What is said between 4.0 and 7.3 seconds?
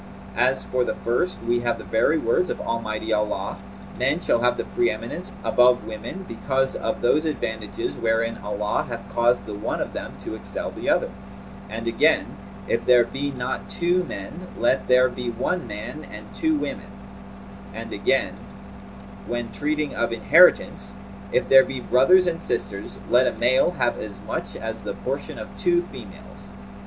shall have the pre eminence above women because of those